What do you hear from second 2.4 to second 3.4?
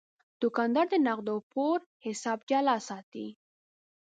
جلا ساتي.